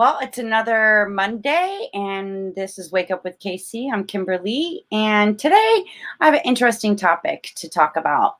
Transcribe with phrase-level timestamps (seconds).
[0.00, 3.90] Well, it's another Monday, and this is Wake Up with Casey.
[3.92, 5.84] I'm Kimberly, and today
[6.20, 8.38] I have an interesting topic to talk about.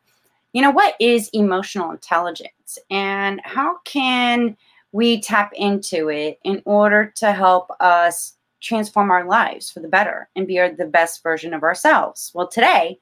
[0.55, 4.57] You know, what is emotional intelligence, and how can
[4.93, 10.31] we tap into it in order to help us transform our lives for the better
[10.37, 12.33] and be the best version of ourselves?
[12.35, 12.99] Well, today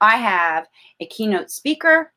[0.00, 0.68] I have
[1.00, 2.12] a keynote speaker,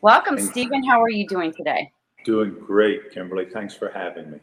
[0.02, 0.52] Welcome, Thanks.
[0.52, 0.84] Stephen.
[0.84, 1.92] How are you doing today?
[2.24, 3.46] Doing great, Kimberly.
[3.46, 4.40] Thanks for having me.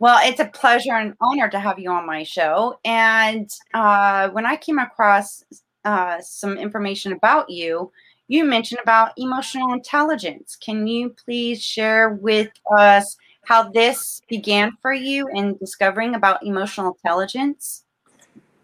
[0.00, 2.78] Well, it's a pleasure and honor to have you on my show.
[2.84, 5.42] And uh, when I came across
[5.84, 7.90] uh, some information about you,
[8.28, 10.54] you mentioned about emotional intelligence.
[10.54, 13.16] Can you please share with us
[13.48, 17.84] how this began for you in discovering about emotional intelligence?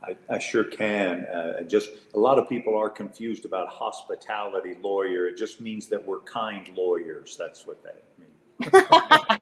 [0.03, 1.25] I, I sure can.
[1.25, 5.27] Uh, just a lot of people are confused about hospitality lawyer.
[5.27, 7.35] It just means that we're kind lawyers.
[7.39, 9.41] That's what that means.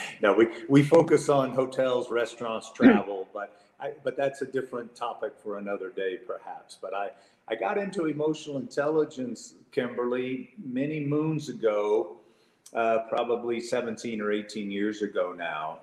[0.22, 5.34] no, we, we focus on hotels, restaurants, travel, but I, but that's a different topic
[5.40, 6.76] for another day, perhaps.
[6.82, 7.10] But I,
[7.46, 12.17] I got into emotional intelligence, Kimberly, many moons ago
[12.74, 15.80] uh, probably 17 or 18 years ago now.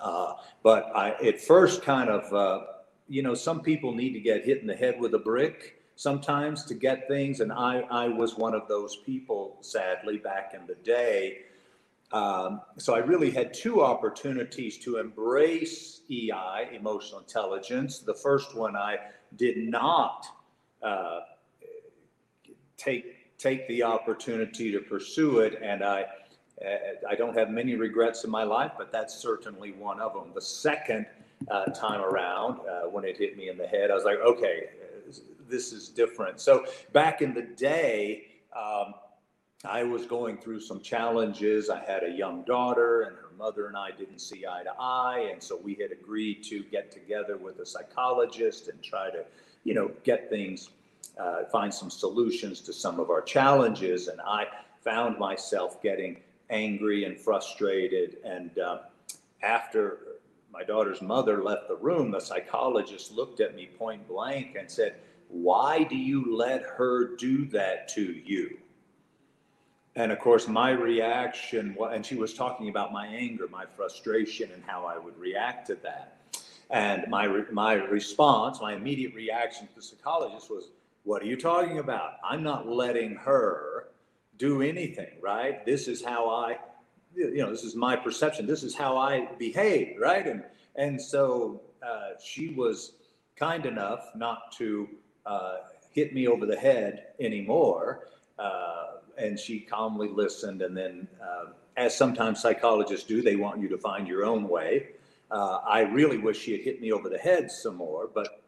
[0.00, 2.66] Uh, but I, it first kind of, uh,
[3.08, 6.64] you know, some people need to get hit in the head with a brick sometimes
[6.64, 7.40] to get things.
[7.40, 11.38] And I, I was one of those people, sadly, back in the day.
[12.12, 18.00] Um, so I really had two opportunities to embrace EI, emotional intelligence.
[18.00, 18.98] The first one I
[19.36, 20.26] did not
[20.82, 21.20] uh,
[22.76, 25.60] take take the opportunity to pursue it.
[25.62, 26.06] And I,
[27.08, 30.32] I don't have many regrets in my life, but that's certainly one of them.
[30.34, 31.06] The second
[31.50, 34.70] uh, time around, uh, when it hit me in the head, I was like, okay,
[35.48, 36.40] this is different.
[36.40, 38.26] So back in the day,
[38.56, 38.94] um,
[39.64, 41.70] I was going through some challenges.
[41.70, 45.28] I had a young daughter, and her mother and I didn't see eye to eye.
[45.32, 49.24] And so we had agreed to get together with a psychologist and try to,
[49.64, 50.70] you know, get things
[51.18, 54.08] uh, find some solutions to some of our challenges.
[54.08, 54.46] And I
[54.84, 58.18] found myself getting angry and frustrated.
[58.24, 58.78] And uh,
[59.42, 59.98] after
[60.52, 64.96] my daughter's mother left the room, the psychologist looked at me point blank and said,
[65.28, 68.58] Why do you let her do that to you?
[69.96, 74.62] And of course, my reaction, and she was talking about my anger, my frustration, and
[74.66, 76.18] how I would react to that.
[76.68, 80.70] And my, my response, my immediate reaction to the psychologist was,
[81.06, 82.14] what are you talking about?
[82.28, 83.90] I'm not letting her
[84.38, 85.64] do anything, right?
[85.64, 86.58] This is how I,
[87.14, 88.44] you know, this is my perception.
[88.44, 90.26] This is how I behave, right?
[90.26, 90.42] And
[90.74, 92.94] and so uh, she was
[93.36, 94.88] kind enough not to
[95.24, 95.58] uh,
[95.92, 98.08] hit me over the head anymore,
[98.38, 100.60] uh, and she calmly listened.
[100.60, 104.88] And then, uh, as sometimes psychologists do, they want you to find your own way.
[105.30, 108.42] Uh, I really wish she had hit me over the head some more, but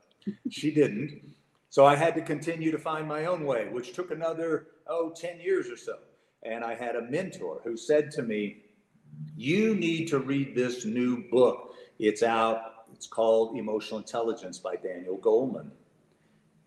[0.50, 1.22] she didn't.
[1.70, 5.40] So I had to continue to find my own way, which took another, oh, 10
[5.40, 5.98] years or so.
[6.42, 8.62] And I had a mentor who said to me,
[9.36, 11.74] You need to read this new book.
[11.98, 15.70] It's out, it's called Emotional Intelligence by Daniel Goleman.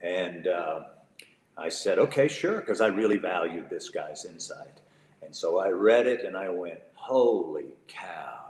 [0.02, 0.82] And uh,
[1.58, 4.82] I said, Okay, sure, because I really valued this guy's insight.
[5.24, 8.41] And so I read it and I went, Holy cow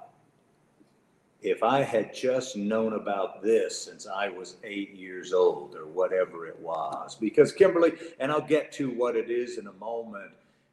[1.42, 6.48] if I had just known about this since I was eight years old or whatever
[6.48, 10.32] it was, because Kimberly, and I'll get to what it is in a moment,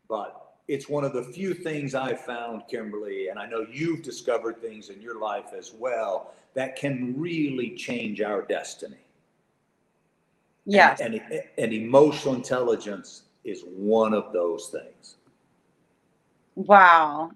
[0.09, 4.61] but it's one of the few things I found, Kimberly, and I know you've discovered
[4.61, 8.99] things in your life as well that can really change our destiny.
[10.67, 11.00] Yes.
[11.00, 15.17] And, and, and emotional intelligence is one of those things.
[16.56, 17.31] Wow.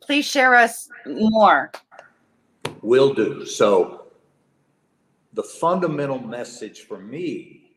[0.00, 1.70] Please share us more.
[2.82, 3.44] Will do.
[3.44, 4.06] So
[5.32, 7.72] the fundamental message for me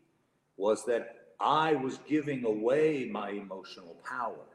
[0.57, 4.45] was that I was giving away my emotional power.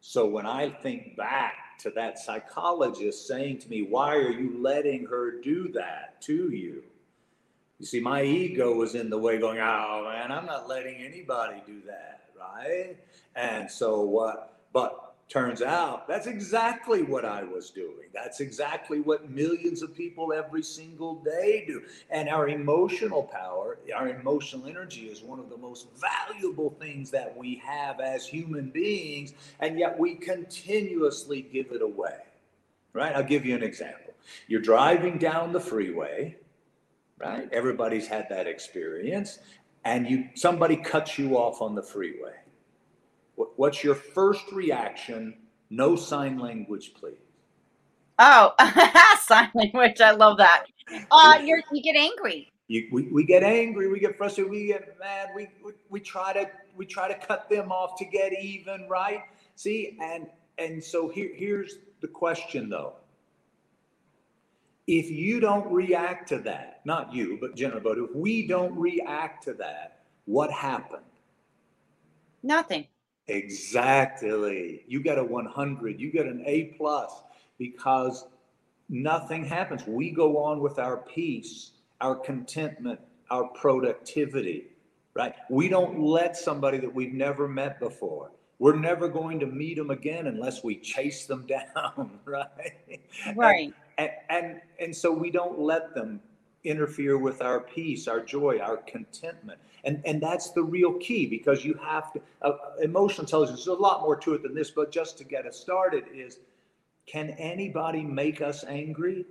[0.00, 5.06] So when I think back to that psychologist saying to me, Why are you letting
[5.06, 6.82] her do that to you?
[7.78, 11.62] You see, my ego was in the way, going, "Oh man, I'm not letting anybody
[11.66, 12.94] do that, right?"
[13.34, 14.50] And so what?
[14.72, 18.08] but turns out that's exactly what I was doing.
[18.12, 21.82] That's exactly what millions of people every single day do.
[22.10, 27.34] And our emotional power, our emotional energy is one of the most valuable things that
[27.36, 32.18] we have as human beings, and yet we continuously give it away.
[32.92, 33.14] Right?
[33.14, 34.12] I'll give you an example.
[34.48, 36.36] You're driving down the freeway,
[37.18, 37.48] right?
[37.52, 39.38] Everybody's had that experience,
[39.84, 42.34] and you somebody cuts you off on the freeway
[43.56, 45.36] What's your first reaction?
[45.70, 47.18] No sign language, please.
[48.18, 48.52] Oh,
[49.22, 50.00] sign language.
[50.00, 50.64] I love that.
[51.10, 52.50] Uh, you get angry.
[52.68, 56.32] You, we, we get angry, we get frustrated, we get mad, we, we, we try
[56.32, 59.22] to we try to cut them off to get even, right?
[59.56, 60.28] See, and
[60.58, 62.94] and so here here's the question though.
[64.86, 69.44] If you don't react to that, not you, but generally, but if we don't react
[69.44, 71.02] to that, what happened?
[72.42, 72.86] Nothing.
[73.28, 74.84] Exactly.
[74.88, 77.22] You get a 100, you get an A plus
[77.58, 78.26] because
[78.88, 79.86] nothing happens.
[79.86, 83.00] We go on with our peace, our contentment,
[83.30, 84.64] our productivity,
[85.14, 85.34] right?
[85.48, 88.32] We don't let somebody that we've never met before.
[88.58, 92.74] We're never going to meet them again unless we chase them down, right?
[93.34, 93.72] Right.
[93.96, 96.20] And, and, and, and so we don't let them
[96.64, 99.58] interfere with our peace, our joy, our contentment.
[99.84, 102.52] And, and that's the real key because you have to, uh,
[102.82, 105.58] emotional intelligence, there's a lot more to it than this, but just to get us
[105.58, 106.38] started is
[107.06, 109.24] can anybody make us angry?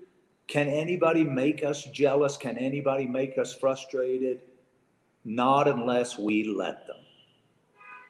[0.47, 2.35] Can anybody make us jealous?
[2.35, 4.41] Can anybody make us frustrated?
[5.23, 6.97] Not unless we let them.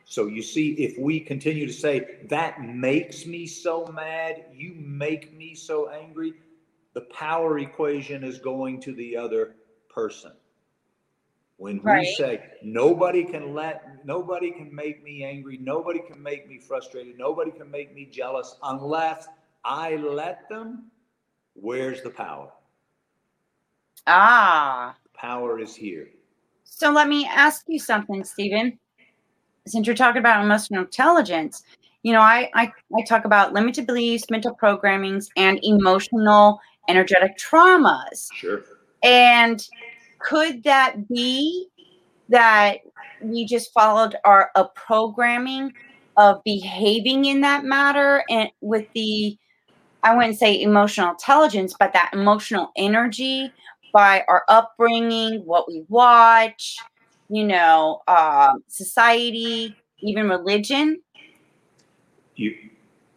[0.06, 5.38] So you see, if we continue to say, that makes me so mad, you make
[5.38, 6.34] me so angry,
[7.00, 9.56] the power equation is going to the other
[9.90, 10.34] person.
[11.56, 12.00] When right.
[12.02, 17.18] we say nobody can let nobody can make me angry, nobody can make me frustrated,
[17.18, 19.30] nobody can make me jealous unless
[19.64, 20.92] I let them,
[21.54, 22.50] where's the power?
[24.06, 24.98] Ah.
[25.14, 26.10] Power is here.
[26.66, 28.78] So let me ask you something, Stephen.
[29.68, 31.64] Since you're talking about emotional intelligence,
[32.04, 36.60] you know, I, I, I talk about limited beliefs, mental programmings, and emotional
[36.90, 38.28] energetic traumas.
[38.34, 38.64] Sure.
[39.04, 39.66] And
[40.20, 41.68] could that be
[42.30, 42.80] that
[43.22, 45.74] we just followed our a programming
[46.18, 49.38] of behaving in that matter and with the
[50.02, 53.52] I wouldn't say emotional intelligence, but that emotional energy
[53.92, 56.78] by our upbringing, what we watch,
[57.30, 61.02] you know, uh, society, even religion.
[62.36, 62.56] You,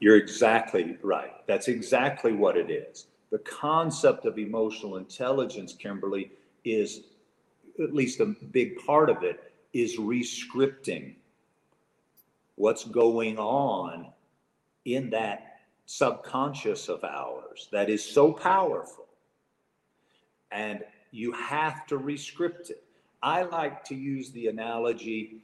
[0.01, 1.47] you're exactly right.
[1.47, 3.07] That's exactly what it is.
[3.33, 6.31] The concept of emotional intelligence, Kimberly,
[6.65, 7.05] is
[7.83, 11.15] at least a big part of it is rescripting
[12.57, 14.09] what's going on
[14.85, 19.07] in that subconscious of ours that is so powerful.
[20.51, 22.85] And you have to rescript it.
[23.23, 25.43] I like to use the analogy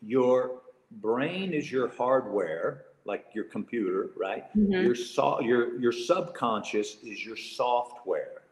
[0.00, 4.44] your brain is your hardware, like your computer, right?
[4.56, 4.72] Mm-hmm.
[4.72, 8.42] Your, so, your, your subconscious is your software.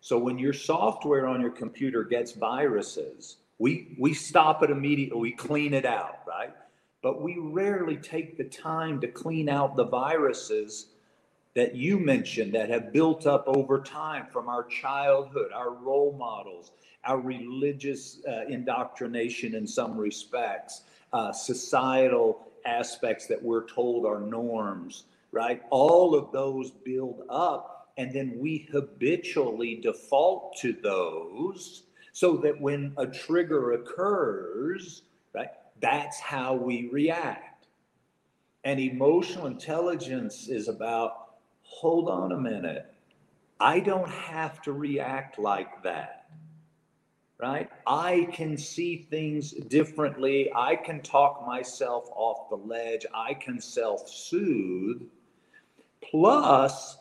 [0.00, 5.32] So when your software on your computer gets viruses, we, we stop it immediately, we
[5.32, 6.52] clean it out, right?
[7.02, 10.86] But we rarely take the time to clean out the viruses
[11.54, 16.72] that you mentioned that have built up over time from our childhood, our role models,
[17.04, 25.04] our religious uh, indoctrination in some respects, uh, societal aspects that we're told are norms,
[25.30, 25.62] right?
[25.70, 32.92] All of those build up and then we habitually default to those so that when
[32.96, 35.02] a trigger occurs,
[35.34, 35.48] right,
[35.80, 37.66] that's how we react.
[38.64, 42.86] And emotional intelligence is about hold on a minute.
[43.58, 46.21] I don't have to react like that.
[47.42, 47.68] Right?
[47.88, 50.52] I can see things differently.
[50.54, 53.04] I can talk myself off the ledge.
[53.12, 55.02] I can self soothe.
[56.08, 56.98] Plus,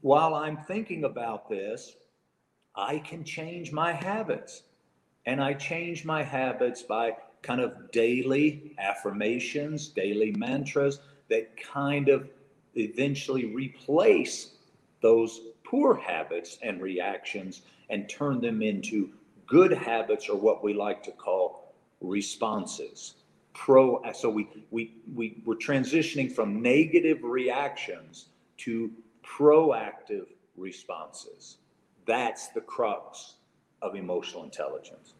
[0.00, 1.96] while I'm thinking about this,
[2.76, 4.62] I can change my habits.
[5.26, 12.30] And I change my habits by kind of daily affirmations, daily mantras that kind of
[12.76, 14.52] eventually replace
[15.02, 19.10] those poor habits and reactions and turn them into
[19.50, 23.16] good habits are what we like to call responses
[23.52, 28.26] pro so we we, we we're transitioning from negative reactions
[28.56, 28.90] to
[29.24, 30.26] proactive
[30.56, 31.58] responses.
[32.06, 33.34] That's the crux
[33.82, 35.14] of emotional intelligence.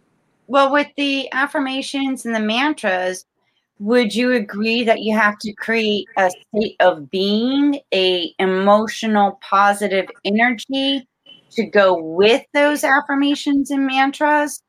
[0.47, 3.25] Well, with the affirmations and the mantras,
[3.79, 10.07] would you agree that you have to create a state of being, a emotional positive
[10.25, 11.07] energy
[11.53, 14.63] to go with those affirmations and mantras?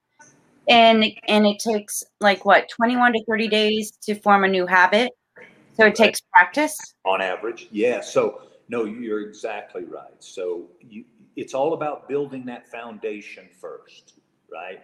[0.69, 5.11] And and it takes like what, 21 to 30 days to form a new habit?
[5.73, 6.77] So it takes practice?
[7.05, 8.01] On average, yeah.
[8.01, 10.13] So no, you're exactly right.
[10.19, 14.13] So you, it's all about building that foundation first,
[14.51, 14.81] right?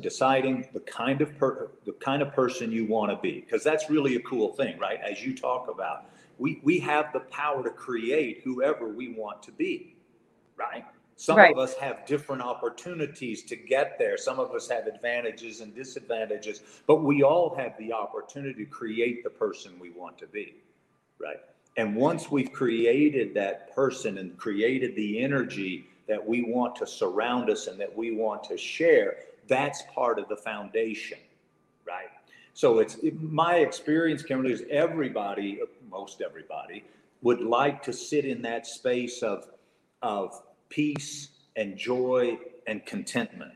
[0.00, 3.88] deciding the kind of per, the kind of person you want to be because that's
[3.88, 6.06] really a cool thing right as you talk about
[6.38, 9.94] we we have the power to create whoever we want to be
[10.56, 10.84] right
[11.22, 11.52] some right.
[11.52, 16.62] of us have different opportunities to get there some of us have advantages and disadvantages
[16.86, 20.54] but we all have the opportunity to create the person we want to be
[21.20, 21.40] right
[21.76, 27.48] and once we've created that person and created the energy that we want to surround
[27.48, 29.16] us and that we want to share
[29.48, 31.18] that's part of the foundation,
[31.86, 32.08] right?
[32.54, 35.60] So it's my experience, Kimberly, is everybody,
[35.90, 36.84] most everybody,
[37.22, 39.48] would like to sit in that space of
[40.02, 43.52] of peace and joy and contentment,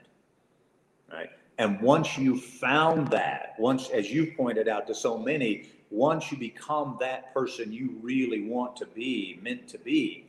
[1.11, 1.31] right?
[1.59, 6.37] And once you found that, once, as you pointed out to so many, once you
[6.37, 10.27] become that person you really want to be, meant to be,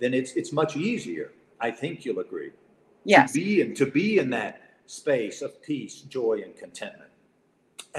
[0.00, 1.32] then it's it's much easier.
[1.60, 2.52] I think you'll agree.
[3.04, 3.32] Yes.
[3.32, 7.07] To be in, to be in that space of peace, joy, and contentment.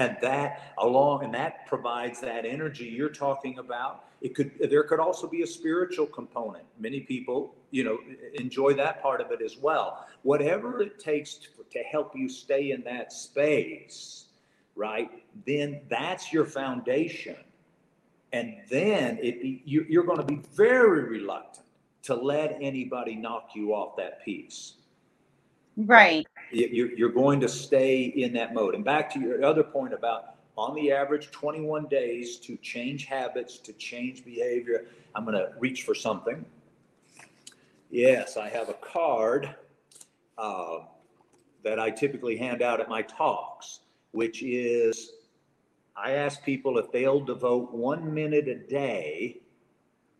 [0.00, 4.06] And that along and that provides that energy you're talking about.
[4.22, 6.64] It could there could also be a spiritual component.
[6.78, 7.98] Many people, you know,
[8.34, 10.06] enjoy that part of it as well.
[10.22, 14.28] Whatever it takes to, to help you stay in that space,
[14.74, 15.10] right?
[15.46, 17.36] Then that's your foundation.
[18.32, 21.66] And then it you, you're going to be very reluctant
[22.04, 24.76] to let anybody knock you off that piece
[25.76, 26.26] Right.
[26.52, 28.74] You're, going to stay in that mode.
[28.74, 33.58] And back to your other point about on the average 21 days to change habits,
[33.58, 34.86] to change behavior.
[35.14, 36.44] I'm going to reach for something.
[37.90, 39.54] Yes, I have a card
[40.38, 40.78] uh,
[41.64, 43.80] that I typically hand out at my talks,
[44.12, 45.12] which is
[45.96, 49.40] I ask people if they'll devote one minute a day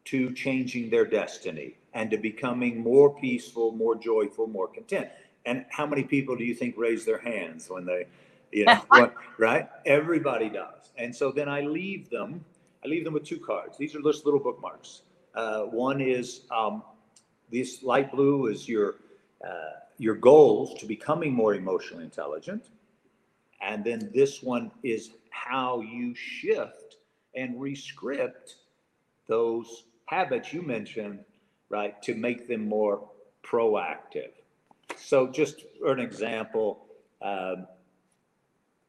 [0.07, 5.09] to changing their destiny and to becoming more peaceful, more joyful, more content.
[5.47, 8.07] And how many people do you think raise their hands when they,
[8.53, 9.69] you know, right?
[9.87, 10.91] Everybody does.
[10.97, 12.45] And so then I leave them,
[12.85, 13.79] I leave them with two cards.
[13.79, 15.03] These are just little bookmarks.
[15.35, 16.83] Uh, one is um,
[17.51, 18.97] this light blue is your
[19.47, 22.69] uh, your goals to becoming more emotionally intelligent,
[23.61, 26.97] and then this one is how you shift
[27.35, 28.57] and rescript
[29.27, 31.21] those habits you mentioned,
[31.69, 33.09] right, to make them more
[33.43, 34.33] proactive.
[35.02, 36.87] So just for an example,
[37.23, 37.66] um,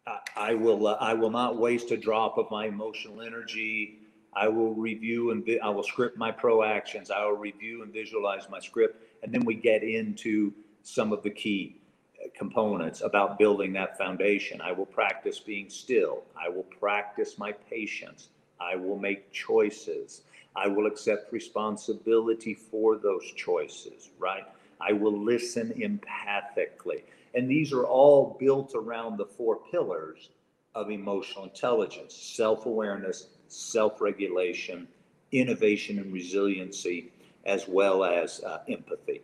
[0.05, 3.99] I, I will uh, I will not waste a drop of my emotional energy.
[4.33, 7.11] I will review and vi- I will script my pro actions.
[7.11, 10.53] I will review and visualize my script, and then we get into
[10.83, 11.75] some of the key
[12.23, 14.61] uh, components about building that foundation.
[14.61, 16.23] I will practice being still.
[16.39, 18.29] I will practice my patience.
[18.59, 20.21] I will make choices.
[20.55, 24.43] I will accept responsibility for those choices, right?
[24.81, 27.03] I will listen empathically.
[27.33, 30.29] And these are all built around the four pillars
[30.75, 34.87] of emotional intelligence self awareness, self regulation,
[35.31, 37.11] innovation and resiliency,
[37.45, 39.21] as well as uh, empathy.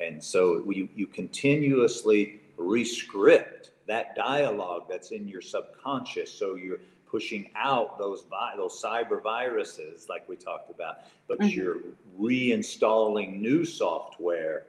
[0.00, 6.32] And so you, you continuously rescript that dialogue that's in your subconscious.
[6.32, 6.78] So you're
[7.12, 11.48] pushing out those vi- those cyber viruses like we talked about, but mm-hmm.
[11.48, 11.76] you're
[12.18, 14.64] reinstalling new software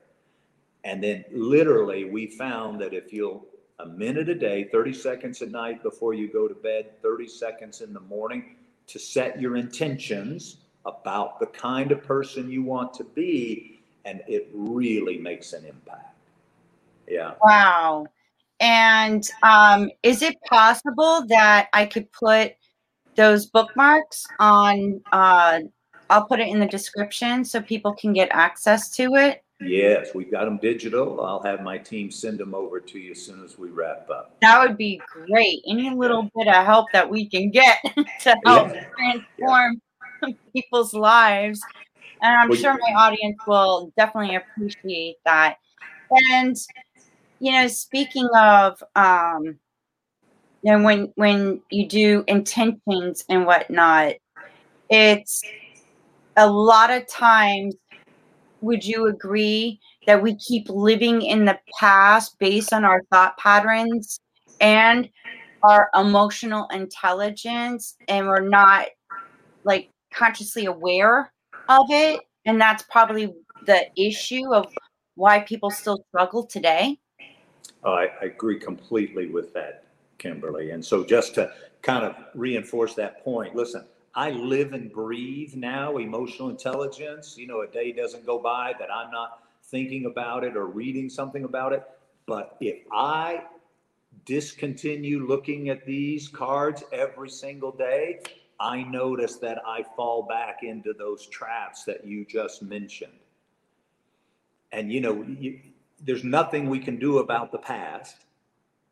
[0.84, 3.46] and then literally, we found that if you'll
[3.80, 7.82] a minute a day, 30 seconds at night before you go to bed, 30 seconds
[7.82, 8.56] in the morning
[8.88, 14.50] to set your intentions about the kind of person you want to be, and it
[14.54, 16.16] really makes an impact.
[17.08, 17.34] Yeah.
[17.42, 18.08] Wow.
[18.60, 22.54] And um, is it possible that I could put
[23.16, 25.02] those bookmarks on?
[25.12, 25.62] Uh,
[26.10, 29.43] I'll put it in the description so people can get access to it.
[29.66, 31.24] Yes, we've got them digital.
[31.24, 34.36] I'll have my team send them over to you as soon as we wrap up.
[34.42, 35.64] That would be great.
[35.68, 37.80] Any little bit of help that we can get
[38.22, 38.86] to help yeah.
[38.98, 39.82] transform
[40.24, 40.30] yeah.
[40.54, 41.62] people's lives.
[42.22, 45.58] And I'm well, sure my audience will definitely appreciate that.
[46.32, 46.56] And
[47.40, 49.60] you know, speaking of um,
[50.62, 54.14] you know, when when you do intentions and whatnot,
[54.90, 55.44] it's
[56.38, 57.76] a lot of times
[58.64, 64.20] would you agree that we keep living in the past based on our thought patterns
[64.60, 65.10] and
[65.64, 68.88] our emotional intelligence and we're not
[69.64, 71.32] like consciously aware
[71.70, 73.34] of it and that's probably
[73.66, 74.66] the issue of
[75.16, 76.98] why people still struggle today
[77.84, 79.86] Oh, I, I agree completely with that,
[80.18, 80.72] Kimberly.
[80.72, 81.52] And so just to
[81.82, 87.36] kind of reinforce that point, listen, I live and breathe now emotional intelligence.
[87.38, 91.10] You know, a day doesn't go by that I'm not thinking about it or reading
[91.10, 91.84] something about it.
[92.28, 93.44] But if I
[94.26, 98.20] discontinue looking at these cards every single day,
[98.60, 103.12] I notice that I fall back into those traps that you just mentioned.
[104.72, 105.60] And you know, you,
[106.02, 108.18] there's nothing we can do about the past,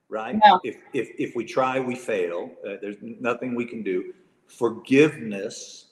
[0.09, 0.37] right?
[0.43, 0.59] No.
[0.63, 2.51] If if if we try, we fail.
[2.65, 4.13] Uh, there's nothing we can do.
[4.57, 5.87] Forgiveness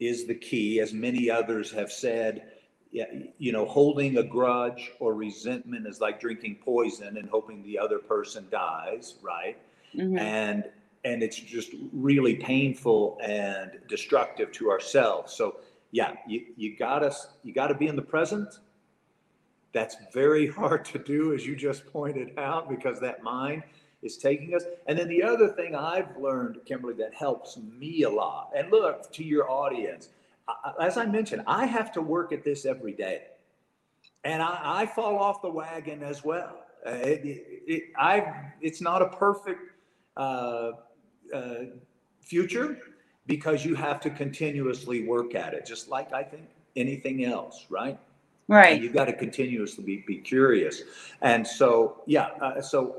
[0.00, 2.52] is the key, as many others have said.
[2.90, 7.98] You know, holding a grudge or resentment is like drinking poison and hoping the other
[7.98, 9.56] person dies, right?
[9.94, 10.18] Mhm.
[10.18, 10.64] and
[11.04, 15.56] and it's just really painful and destructive to ourselves so
[15.92, 17.28] yeah you, you got us.
[17.42, 18.58] you gotta be in the present
[19.72, 23.62] that's very hard to do as you just pointed out because that mind
[24.02, 28.10] is taking us and then the other thing i've learned kimberly that helps me a
[28.10, 30.10] lot and look to your audience
[30.80, 33.22] as i mentioned i have to work at this every day
[34.24, 38.80] and i, I fall off the wagon as well uh, it, it, it, I, it's
[38.80, 39.72] not a perfect
[40.16, 40.72] uh,
[41.34, 41.54] uh,
[42.20, 42.78] future
[43.26, 46.44] because you have to continuously work at it, just like I think
[46.76, 47.98] anything else, right?
[48.48, 50.82] And right you've got to continuously be, be curious.
[51.20, 52.96] And so, yeah, uh, so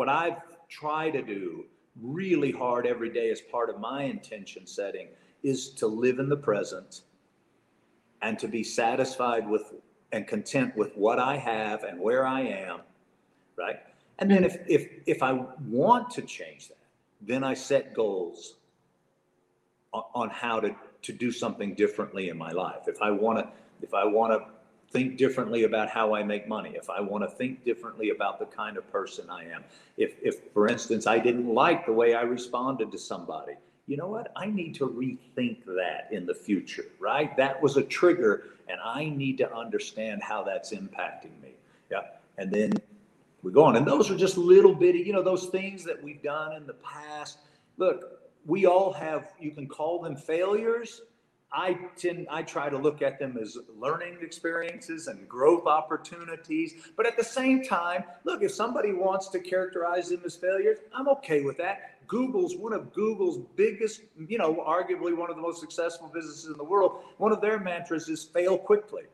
[0.00, 0.38] what I've
[0.70, 1.66] tried to do
[2.00, 5.08] really hard every day as part of my intention setting
[5.42, 7.02] is to live in the present
[8.22, 9.74] and to be satisfied with
[10.12, 12.80] and content with what I have and where I am,
[13.58, 13.80] right?
[14.18, 15.32] And then if if if I
[15.68, 16.86] want to change that,
[17.20, 18.54] then I set goals
[19.92, 22.84] on, on how to to do something differently in my life.
[22.86, 23.48] If I want to
[23.82, 24.48] if I want to
[24.90, 28.46] think differently about how I make money, if I want to think differently about the
[28.46, 29.64] kind of person I am,
[29.96, 33.54] if if for instance I didn't like the way I responded to somebody,
[33.86, 34.32] you know what?
[34.36, 37.36] I need to rethink that in the future, right?
[37.36, 41.54] That was a trigger and I need to understand how that's impacting me.
[41.90, 42.02] Yeah.
[42.38, 42.72] And then
[43.42, 43.76] we go on.
[43.76, 46.74] And those are just little bitty, you know, those things that we've done in the
[46.74, 47.38] past.
[47.78, 51.02] Look, we all have, you can call them failures.
[51.52, 56.74] I tend, I try to look at them as learning experiences and growth opportunities.
[56.96, 61.08] But at the same time, look, if somebody wants to characterize them as failures, I'm
[61.08, 61.96] okay with that.
[62.06, 66.56] Google's one of Google's biggest, you know, arguably one of the most successful businesses in
[66.56, 67.02] the world.
[67.18, 69.04] One of their mantras is fail quickly,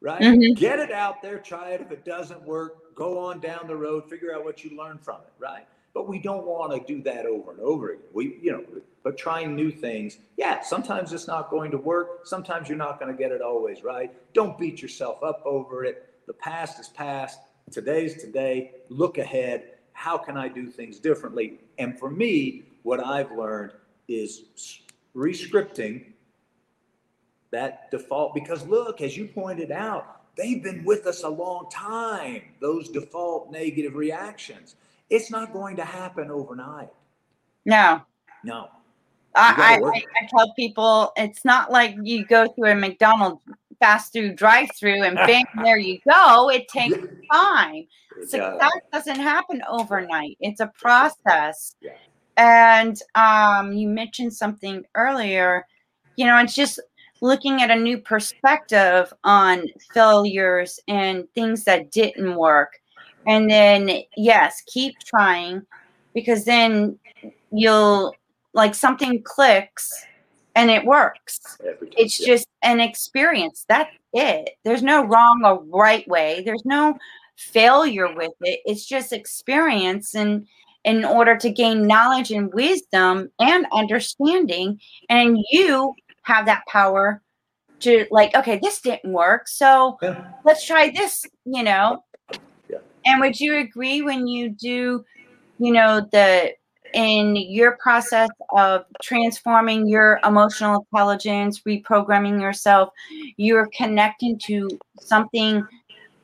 [0.00, 0.22] right?
[0.22, 0.56] Mhm.
[0.56, 1.80] Get it out there, try it.
[1.80, 5.20] If it doesn't work, go on down the road, figure out what you learned from
[5.22, 5.66] it, right?
[5.94, 8.04] But we don't want to do that over and over again.
[8.12, 8.64] We, you know,
[9.04, 12.26] but trying new things, yeah, sometimes it's not going to work.
[12.26, 14.12] Sometimes you're not going to get it always right.
[14.32, 16.14] Don't beat yourself up over it.
[16.26, 17.38] The past is past.
[17.70, 18.72] Today's today.
[18.88, 19.70] Look ahead.
[19.92, 21.60] How can I do things differently?
[21.78, 23.72] And for me, what I've learned
[24.08, 24.42] is
[25.14, 26.06] rescripting
[27.50, 32.42] that default because look as you pointed out they've been with us a long time
[32.60, 34.74] those default negative reactions
[35.10, 36.90] it's not going to happen overnight
[37.64, 38.02] no
[38.42, 38.68] no
[39.36, 43.40] I, I, I tell people it's not like you go through a McDonald's
[43.80, 46.50] fast food drive through and bang, there you go.
[46.50, 46.96] It takes
[47.32, 47.86] time.
[48.20, 49.04] It Success does.
[49.04, 50.36] doesn't happen overnight.
[50.40, 51.76] It's a process.
[51.80, 51.92] Yeah.
[52.36, 55.66] And um, you mentioned something earlier.
[56.16, 56.80] You know, it's just
[57.20, 62.78] looking at a new perspective on failures and things that didn't work.
[63.26, 65.62] And then, yes, keep trying
[66.14, 66.98] because then
[67.52, 68.14] you'll
[68.52, 70.06] like something clicks
[70.54, 71.58] and it works.
[71.96, 73.64] It's just an experience.
[73.68, 74.50] That's it.
[74.64, 76.42] There's no wrong or right way.
[76.44, 76.96] There's no
[77.36, 78.60] failure with it.
[78.64, 80.46] It's just experience and
[80.84, 87.22] in order to gain knowledge and wisdom and understanding and you have that power
[87.80, 90.24] to like okay this didn't work so Yeah.
[90.44, 92.04] let's try this you know.
[93.04, 95.04] And would you agree when you do
[95.58, 96.52] you know the
[96.92, 102.90] in your process of transforming your emotional intelligence reprogramming yourself
[103.36, 104.68] you're connecting to
[105.00, 105.66] something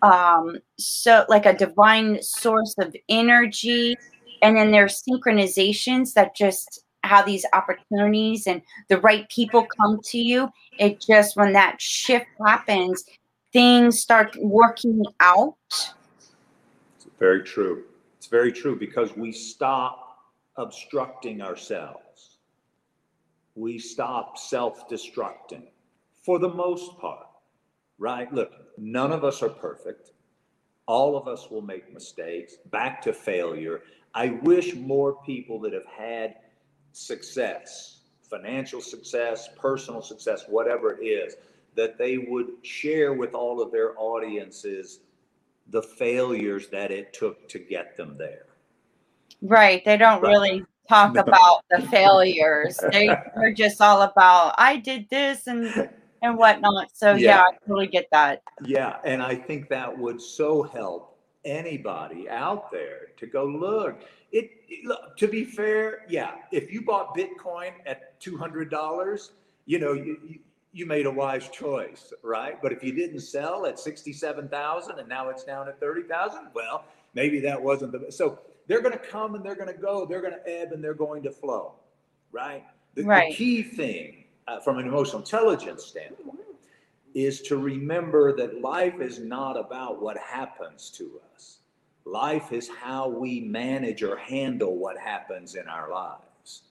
[0.03, 3.97] um so like a divine source of energy
[4.43, 10.19] and then there's synchronizations that just how these opportunities and the right people come to
[10.19, 13.05] you it just when that shift happens
[13.53, 15.57] things start working out.
[17.21, 17.85] Very true.
[18.17, 20.19] It's very true because we stop
[20.57, 22.39] obstructing ourselves.
[23.55, 25.65] We stop self destructing
[26.25, 27.27] for the most part,
[27.99, 28.33] right?
[28.33, 30.13] Look, none of us are perfect.
[30.87, 33.83] All of us will make mistakes, back to failure.
[34.15, 36.37] I wish more people that have had
[36.93, 41.37] success, financial success, personal success, whatever it is,
[41.77, 45.01] that they would share with all of their audiences
[45.71, 48.47] the failures that it took to get them there.
[49.43, 49.85] Right.
[49.85, 50.31] They don't Right.
[50.31, 51.23] really talk No.
[51.23, 52.79] about the failures.
[52.93, 55.91] They, they're just all about I did this and
[56.23, 56.91] and whatnot.
[56.95, 57.43] So yeah, Yeah.
[57.43, 58.43] I totally get that.
[58.65, 64.03] Yeah, and I think that would so help anybody out there to go look.
[64.33, 69.33] It, it- look, to be fair, yeah, if you bought Bitcoin at two hundred dollars,
[69.65, 70.41] you know you,
[70.73, 72.61] you made a wise choice, right?
[72.63, 76.49] But if you didn't sell at sixty-seven thousand and now it's down at thirty thousand,
[76.55, 80.07] well, maybe that wasn't the so they're going to come and they're going to go,
[80.07, 81.75] they're going to ebb and they're going to flow,
[82.31, 82.65] right?
[82.95, 86.39] The, the key thing uh, from an emotional intelligence standpoint
[87.15, 91.59] is to remember that life is not about what happens to us.
[92.05, 96.63] Life is how we manage or handle what happens in our lives,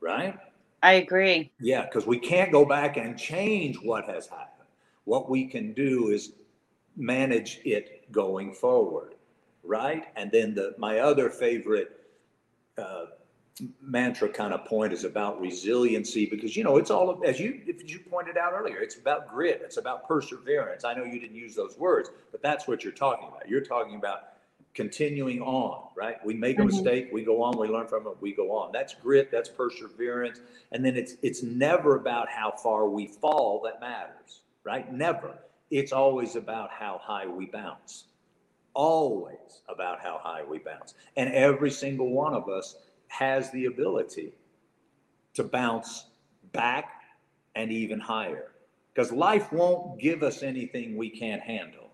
[0.00, 0.38] right?
[0.86, 1.50] I agree.
[1.58, 4.68] Yeah, because we can't go back and change what has happened.
[5.02, 6.34] What we can do is
[6.96, 9.16] manage it going forward,
[9.64, 10.04] right?
[10.14, 11.90] And then the my other favorite
[12.78, 13.06] uh,
[13.82, 17.90] mantra kind of point is about resiliency because you know it's all as you if
[17.90, 21.54] you pointed out earlier it's about grit it's about perseverance i know you didn't use
[21.54, 24.35] those words but that's what you're talking about you're talking about
[24.76, 26.24] continuing on right?
[26.24, 26.66] We make a Mhm.
[26.66, 28.72] mistake we go on we learn from it we go on.
[28.72, 30.40] That's grit that's perseverance
[30.72, 34.92] and then it's it's never about how far we fall that matters right?
[34.92, 35.38] Never.
[35.70, 38.06] It's always about how high we bounce.
[38.74, 40.94] Always about how high we bounce.
[41.16, 42.76] And every single one of us
[43.08, 44.32] has the ability
[45.34, 46.06] to bounce
[46.52, 47.02] back
[47.54, 48.52] and even higher
[48.94, 51.90] because life won't give us anything we can't handle.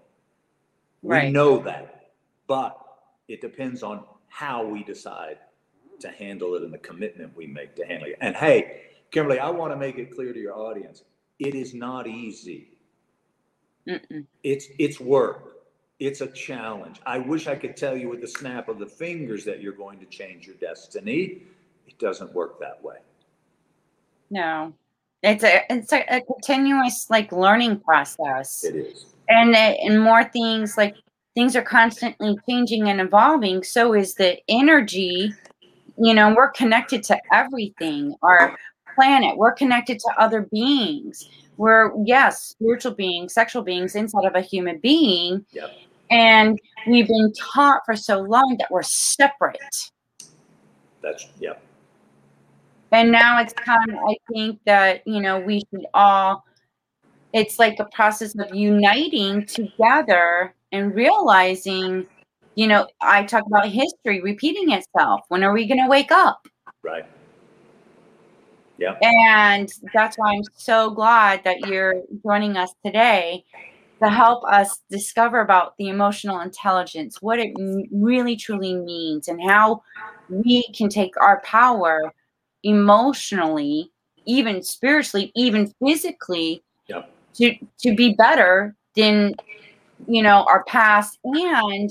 [1.02, 2.01] We know that
[2.52, 2.76] but
[3.28, 5.38] it depends on how we decide
[6.00, 8.18] to handle it and the commitment we make to handle it.
[8.20, 11.02] And hey kimberly i want to make it clear to your audience
[11.38, 12.68] it is not easy.
[13.88, 14.26] Mm-mm.
[14.42, 15.40] it's it's work.
[15.98, 17.00] It's a challenge.
[17.06, 19.98] I wish i could tell you with the snap of the fingers that you're going
[20.00, 21.44] to change your destiny.
[21.86, 22.98] It doesn't work that way.
[24.28, 24.74] No.
[25.22, 28.62] It's a it's a, a continuous like learning process.
[28.62, 29.06] it is.
[29.30, 30.96] And and more things like
[31.34, 35.32] things are constantly changing and evolving so is the energy.
[35.98, 38.56] You know we're connected to everything our
[38.94, 41.28] planet we're connected to other beings.
[41.56, 45.44] We're yes spiritual beings sexual beings inside of a human being.
[45.52, 45.70] Yep.
[46.10, 49.90] and we've been taught for so long that we're separate.
[51.02, 51.54] That's yeah
[52.92, 56.44] and now it's time i think that you know we should all
[57.32, 62.06] it's like a process of uniting together and realizing
[62.54, 66.46] you know i talk about history repeating itself when are we going to wake up
[66.82, 67.04] right
[68.78, 68.96] Yeah.
[69.02, 73.44] and that's why i'm so glad that you're joining us today
[74.02, 77.52] to help us discover about the emotional intelligence what it
[77.92, 79.82] really truly means and how
[80.28, 82.12] we can take our power
[82.64, 83.90] emotionally
[84.24, 87.10] even spiritually even physically Yep.
[87.34, 89.34] to to be better than
[90.06, 91.90] you know our past and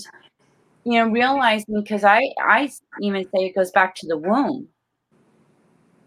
[0.84, 2.70] you know realizing because i i
[3.02, 4.68] even say it goes back to the womb.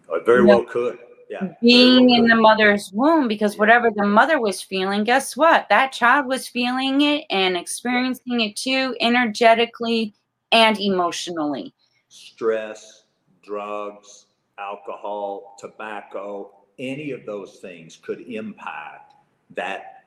[0.09, 0.55] Oh, it very Yeah.
[0.55, 0.99] well could.
[1.31, 5.67] Yeah being well in the mother's womb because whatever the mother was feeling guess what?
[5.69, 10.15] That child was feeling it and experiencing it too energetically
[10.53, 11.75] and emotionally.
[12.09, 13.05] Stress
[13.43, 14.27] drugs
[14.59, 19.15] alcohol tobacco any of those things could impact
[19.51, 20.05] that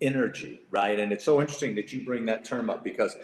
[0.00, 3.16] energy right and it's so interesting that you bring that term up because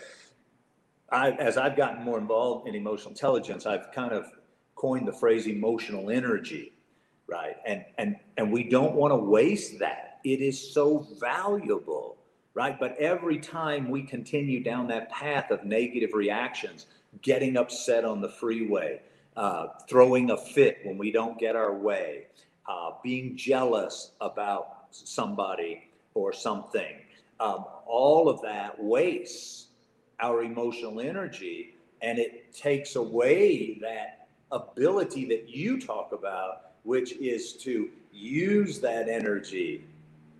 [1.10, 4.26] I, as I've gotten more involved in emotional intelligence, I've kind of
[4.74, 6.72] coined the phrase emotional energy,
[7.26, 7.56] right?
[7.66, 10.18] And and and we don't want to waste that.
[10.24, 12.16] It is so valuable,
[12.54, 12.78] right?
[12.78, 16.86] But every time we continue down that path of negative reactions,
[17.22, 19.00] getting upset on the freeway,
[19.36, 22.26] uh, throwing a fit when we don't get our way,
[22.68, 25.85] uh, being jealous about somebody
[26.16, 26.96] or something,
[27.38, 29.66] um, all of that wastes
[30.20, 37.52] our emotional energy and it takes away that ability that you talk about which is
[37.54, 39.84] to use that energy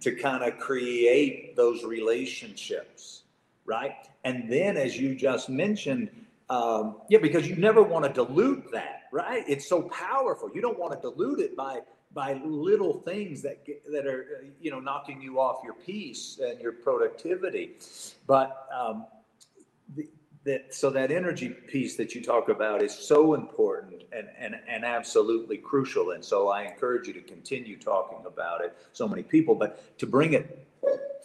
[0.01, 3.23] to kind of create those relationships,
[3.65, 3.95] right?
[4.25, 6.09] And then, as you just mentioned,
[6.49, 9.45] um, yeah, because you never want to dilute that, right?
[9.49, 10.51] It's so powerful.
[10.55, 11.81] You don't want to dilute it by
[12.17, 16.59] by little things that get, that are you know knocking you off your peace and
[16.61, 17.77] your productivity.
[18.27, 19.07] But um,
[20.45, 24.85] that so that energy piece that you talk about is so important and, and and
[24.85, 26.13] absolutely crucial.
[26.13, 28.77] And so i encourage you to continue talking about it.
[28.93, 30.67] So many people but to bring it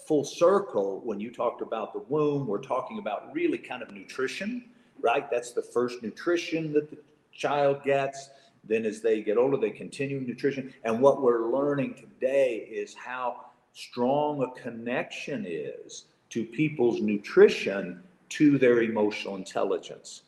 [0.06, 4.66] full circle when you talked about the womb we're talking about really kind of nutrition
[5.02, 5.30] right?
[5.30, 6.98] That's the first nutrition that the
[7.32, 8.30] child gets
[8.64, 13.46] then as they get older they continue nutrition and what we're learning today is how
[13.74, 20.24] strong a connection is to people's nutrition to their emotional intelligence.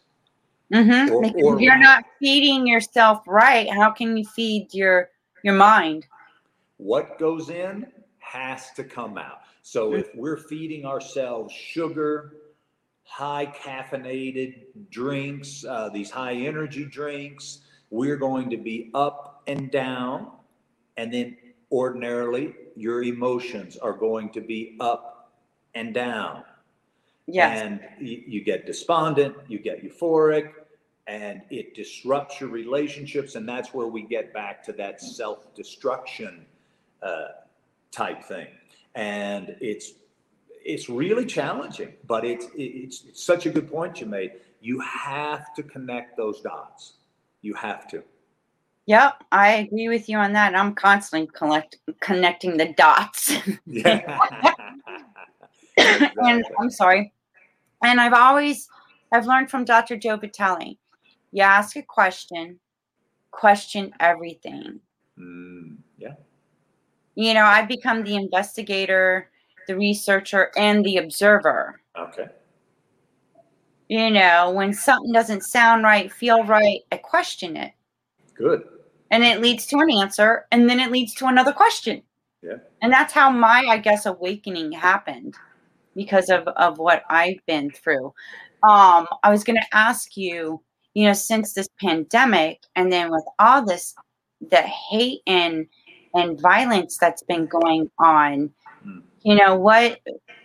[0.71, 1.13] Mm-hmm.
[1.13, 3.69] Or, or you're not feeding yourself right.
[3.69, 5.09] How can you feed your
[5.43, 6.07] your mind?
[6.77, 7.87] What goes in
[8.19, 9.41] has to come out.
[9.61, 9.99] So mm-hmm.
[9.99, 12.33] if we're feeding ourselves sugar,
[13.03, 17.59] high caffeinated drinks, uh, these high energy drinks,
[17.93, 20.31] we're going to be up and down.
[20.97, 21.37] And then
[21.71, 25.31] ordinarily, your emotions are going to be up
[25.75, 26.43] and down.
[27.27, 27.61] Yes.
[27.61, 30.53] And you, get despondent, you get euphoric,
[31.05, 33.35] and it disrupts your relationships.
[33.35, 36.45] And that's where we get back to that self destruction
[37.03, 37.27] uh,
[37.91, 38.47] type thing.
[38.95, 39.93] And it's
[40.65, 44.31] it's really challenging, but it's, it's it's such a good point you made.
[44.61, 46.93] You have to connect those dots.
[47.43, 48.03] You have to.
[48.87, 50.55] Yep, I agree with you on that.
[50.55, 53.33] I'm constantly collect, connecting the dots.
[53.65, 54.19] Yeah.
[56.17, 57.13] and I'm sorry.
[57.83, 58.67] And I've always
[59.11, 59.97] I've learned from Dr.
[59.97, 60.77] Joe Vitale.
[61.31, 62.59] You ask a question,
[63.31, 64.79] question everything.
[65.19, 66.13] Mm, yeah.
[67.15, 69.29] You know, I've become the investigator,
[69.67, 71.81] the researcher, and the observer.
[71.97, 72.27] Okay.
[73.89, 77.71] You know, when something doesn't sound right, feel right, I question it.
[78.33, 78.63] Good.
[79.11, 82.01] And it leads to an answer, and then it leads to another question.
[82.41, 82.57] Yeah.
[82.81, 85.35] And that's how my, I guess, awakening happened
[85.95, 88.07] because of, of what I've been through.
[88.63, 90.61] Um, I was going to ask you,
[90.93, 93.93] you know, since this pandemic and then with all this,
[94.49, 95.67] the hate and,
[96.13, 98.51] and violence that's been going on,
[98.83, 98.99] hmm.
[99.21, 99.99] you know, what,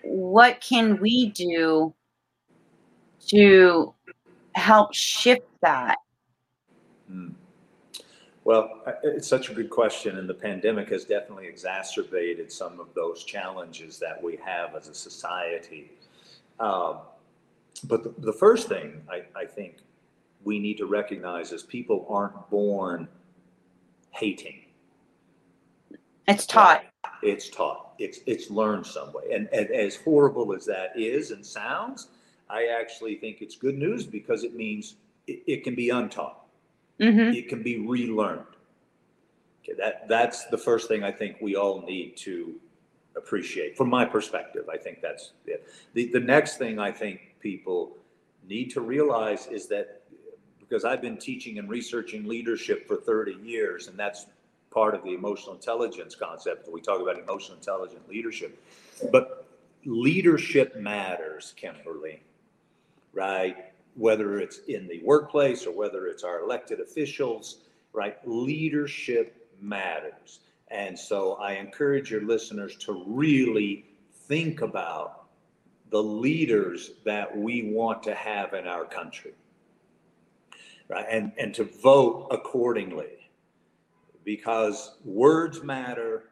[0.05, 1.95] what can we do
[3.29, 3.95] to
[4.55, 5.99] help shift that?
[7.11, 7.35] Mm.
[8.45, 13.25] Well, it's such a good question, and the pandemic has definitely exacerbated some of those
[13.25, 15.93] challenges that we have as a society.
[16.59, 17.01] Um,
[17.85, 19.77] but the, the, first thing I, I think
[20.45, 23.07] we need to recognize is people aren't born
[24.13, 24.65] hating.
[26.27, 26.85] It's taught.
[27.23, 27.93] It's taught.
[27.99, 29.33] It's it's learned some way.
[29.33, 32.09] And, and as horrible as that is and sounds,
[32.51, 36.47] I actually think it's good news because it means it, it can be untaught.
[37.01, 37.35] Mm-hmm.
[37.35, 38.45] It can be relearned.
[39.63, 42.55] Okay, that that's the first thing I think we all need to
[43.17, 43.77] appreciate.
[43.77, 45.67] From my perspective, I think that's it.
[45.95, 47.97] The the next thing I think people
[48.49, 50.03] need to realize is that
[50.59, 54.27] because I've been teaching and researching leadership for 30 years, and that's
[54.71, 56.69] part of the emotional intelligence concept.
[56.71, 58.63] We talk about emotional intelligent leadership,
[59.11, 59.47] but
[59.85, 62.21] leadership matters, Kimberly,
[63.19, 63.57] right?
[63.99, 68.17] whether it's in the workplace or whether it's our elected officials, right?
[68.25, 70.39] Leadership matters.
[70.69, 73.87] And so I encourage your listeners to really
[74.29, 75.25] think about
[75.91, 79.33] the leaders that we want to have in our country,
[80.89, 81.07] right?
[81.11, 83.31] And, and to vote accordingly
[84.23, 86.25] because words matter,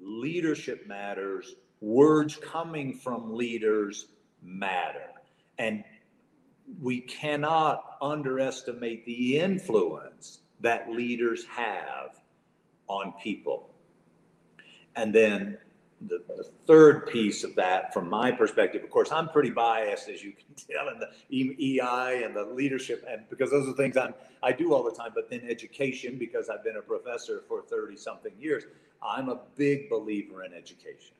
[0.00, 4.06] leadership matters, words coming from leaders
[4.40, 5.08] matter.
[5.58, 5.82] And
[6.80, 12.20] we cannot underestimate the influence that leaders have
[12.88, 13.70] on people.
[14.96, 15.58] And then
[16.00, 20.22] the, the, third piece of that, from my perspective, of course, I'm pretty biased, as
[20.22, 24.14] you can tell, in the EI and the leadership, and because those are things I'm,
[24.42, 25.12] I do all the time.
[25.14, 28.64] But then education, because I've been a professor for 30 something years,
[29.02, 31.14] I'm a big believer in education.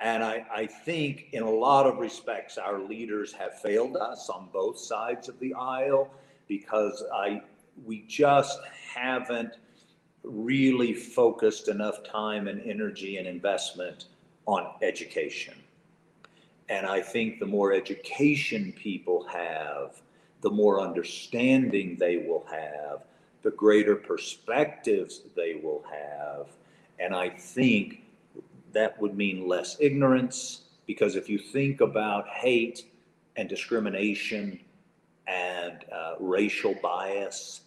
[0.00, 4.48] And I, I think in a lot of respects, our leaders have failed us on
[4.52, 6.10] both sides of the aisle
[6.48, 7.42] because I,
[7.84, 8.58] we just
[8.94, 9.58] haven't
[10.22, 14.06] really focused enough time and energy and investment
[14.46, 15.54] on education.
[16.70, 20.00] And I think the more education people have,
[20.40, 23.02] the more understanding they will have,
[23.42, 26.46] the greater perspectives they will have.
[26.98, 27.99] And I think
[28.72, 30.62] that would mean less ignorance.
[30.86, 32.90] Because if you think about hate
[33.36, 34.58] and discrimination
[35.26, 37.62] and uh, racial bias,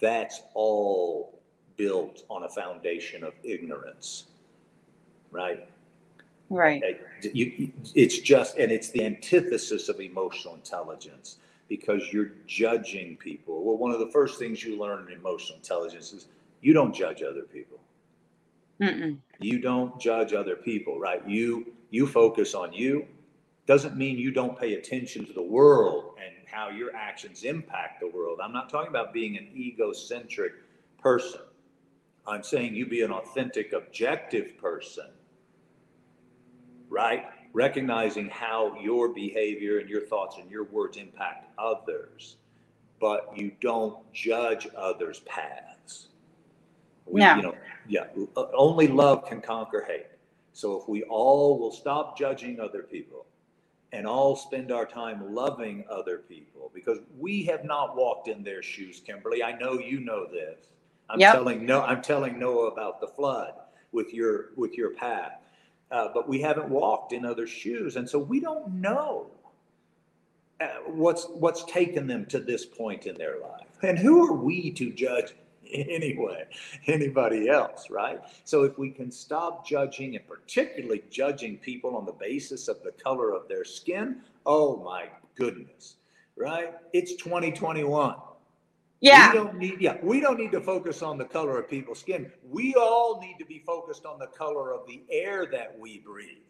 [0.00, 1.38] that's all
[1.76, 4.26] built on a foundation of ignorance,
[5.30, 5.68] right?
[6.50, 6.82] Right.
[7.22, 11.38] It's just, and it's the antithesis of emotional intelligence
[11.68, 13.64] because you're judging people.
[13.64, 16.26] Well, one of the first things you learn in emotional intelligence is
[16.60, 17.78] you don't judge other people.
[18.80, 19.18] Mm-mm.
[19.40, 21.26] You don't judge other people, right?
[21.28, 23.06] You you focus on you.
[23.66, 28.08] Doesn't mean you don't pay attention to the world and how your actions impact the
[28.08, 28.40] world.
[28.42, 30.52] I'm not talking about being an egocentric
[30.98, 31.40] person.
[32.26, 35.06] I'm saying you be an authentic, objective person,
[36.88, 37.26] right?
[37.52, 42.36] Recognizing how your behavior and your thoughts and your words impact others,
[43.00, 45.73] but you don't judge others' paths.
[47.06, 47.36] We, No.
[47.36, 47.54] You know,
[47.86, 48.06] yeah,
[48.54, 50.06] only love can conquer hate.
[50.52, 53.26] So if we all will stop judging other people
[53.92, 58.62] and all spend our time loving other people, because we have not walked in their
[58.62, 59.42] shoes, Kimberly.
[59.42, 60.68] I know you know this.
[61.10, 61.32] I'm Yep.
[61.32, 63.54] telling no, I'm telling Noah about the flood
[63.92, 65.40] with your with your path,
[65.90, 69.30] uh, but we haven't walked in other shoes, and so we don't know
[70.60, 73.66] uh, what's what's taken them to this point in their life.
[73.82, 75.34] And who are we to judge
[75.72, 76.44] anyway?
[76.86, 78.20] Anybody else, right?
[78.44, 82.92] So if we can stop judging and particularly judging people on the basis of the
[82.92, 85.96] color of their skin, oh my goodness,
[86.36, 86.74] right?
[86.92, 88.16] It's 2021.
[89.00, 89.32] Yeah.
[89.32, 92.30] We don't need, yeah, we don't need to focus on the color of people's skin.
[92.48, 96.38] We all need to be focused on the color of the air that we breathe.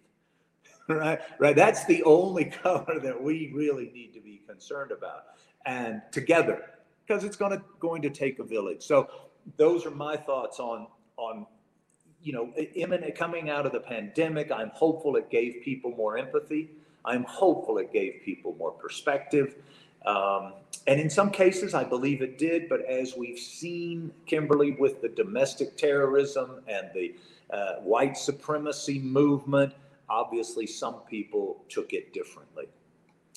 [0.86, 1.56] Right, right.
[1.56, 5.24] That's the only color that we really need to be concerned about,
[5.64, 6.73] and together,
[7.06, 8.82] because it's going to going to take a village.
[8.82, 9.08] So,
[9.56, 10.86] those are my thoughts on
[11.16, 11.46] on
[12.22, 14.50] you know imminent coming out of the pandemic.
[14.50, 16.70] I'm hopeful it gave people more empathy.
[17.04, 19.56] I'm hopeful it gave people more perspective.
[20.06, 20.54] Um,
[20.86, 22.68] and in some cases, I believe it did.
[22.68, 27.14] But as we've seen, Kimberly, with the domestic terrorism and the
[27.50, 29.72] uh, white supremacy movement,
[30.08, 32.68] obviously some people took it differently,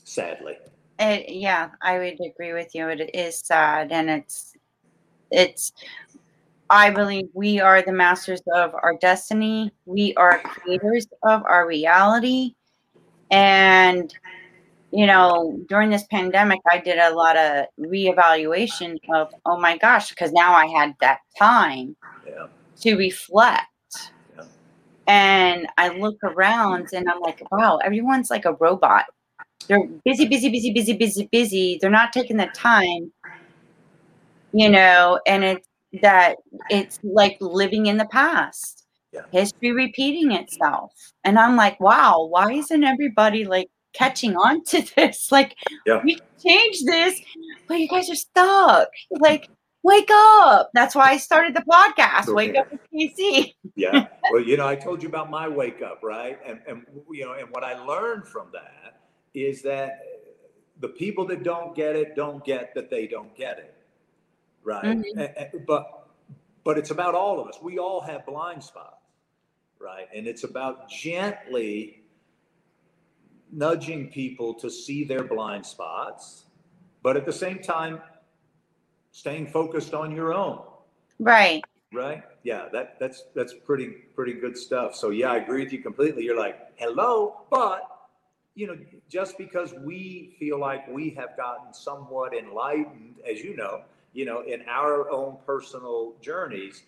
[0.03, 0.58] sadly.
[0.99, 2.88] It, yeah, I would agree with you.
[2.89, 4.53] It is sad, and it's
[5.31, 5.71] it's.
[6.69, 9.71] I believe we are the masters of our destiny.
[9.86, 12.55] We are creators of our reality,
[13.31, 14.13] and
[14.91, 20.10] you know, during this pandemic, I did a lot of reevaluation of, oh my gosh,
[20.10, 22.47] because now I had that time Yeah.
[22.81, 23.67] to reflect.
[24.38, 24.45] Yeah.
[25.07, 29.05] And I look around and I'm like, wow, everyone's like a robot.
[29.67, 31.77] They're busy, busy, busy, busy, busy, busy.
[31.81, 33.11] They're not taking the time,
[34.53, 35.67] you know, and it's
[36.01, 36.37] that
[36.69, 39.21] it's like living in the past, Yeah.
[39.31, 40.93] history repeating itself.
[41.23, 45.31] And I'm like, wow, why isn't everybody like catching on to this?
[45.31, 46.01] Like, Yeah.
[46.03, 47.19] we changed this,
[47.67, 48.89] but you guys are stuck.
[49.11, 49.49] Like,
[49.83, 50.69] wake up.
[50.73, 52.33] That's why I started the podcast.
[52.33, 53.53] Wake up with KC.
[53.75, 54.07] Yeah.
[54.31, 56.39] Well, you know, I told you about my wake up, right?
[56.45, 58.96] And and you know, and what I learned from that
[59.33, 60.01] is that
[60.79, 63.73] the people that don't get it don't get that they don't get it,
[64.63, 64.97] right?
[64.97, 65.53] Mhm.
[65.53, 66.09] A- but
[66.63, 67.61] but it's about all of us.
[67.61, 69.05] We all have blind spots,
[69.79, 70.07] right?
[70.13, 72.03] And it's about gently
[73.51, 76.45] nudging people to see their blind spots,
[77.01, 78.01] but at the same time,
[79.11, 80.61] staying focused on your own
[81.19, 81.63] Right.
[81.91, 85.81] right yeah that that's that's pretty pretty good stuff so yeah i agree with you
[85.81, 87.96] completely you're like hello but
[88.57, 93.81] you know just because we feel like we have gotten somewhat enlightened as you know
[94.13, 96.83] you know in our own personal journeys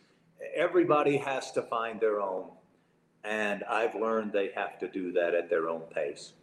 [0.55, 2.49] everybody has to find their own
[3.23, 6.33] and i've learned they have to do that at their own pace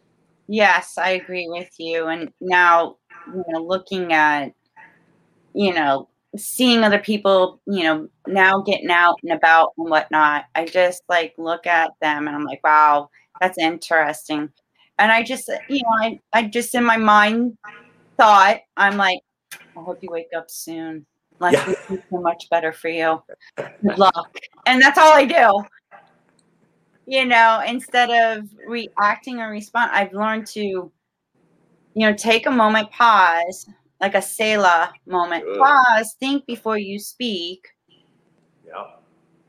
[0.47, 2.07] Yes, I agree with you.
[2.07, 4.53] And now, you know, looking at,
[5.53, 6.07] you know,
[6.37, 11.33] seeing other people, you know, now getting out and about and whatnot, I just like
[11.37, 13.09] look at them and I'm like, wow,
[13.41, 14.49] that's interesting.
[14.99, 17.57] And I just, you know, I, I just in my mind
[18.17, 19.19] thought, I'm like,
[19.77, 21.05] I hope you wake up soon.
[21.39, 21.75] Life Yeah.
[21.89, 23.21] be so much better for you.
[23.55, 24.35] Good luck.
[24.65, 25.63] And that's all I do
[27.07, 30.91] you know, instead of reacting or respond, I've learned to, you
[31.95, 33.65] know, take a moment, pause,
[34.01, 35.57] like a Selah moment, Good.
[35.57, 37.65] pause, think before you speak,
[38.65, 38.83] yeah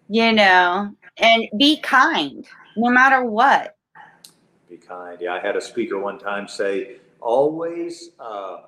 [0.09, 2.47] you know, and be kind
[2.77, 3.77] no matter what.
[4.89, 8.62] Kind yeah i had a speaker one time say always uh,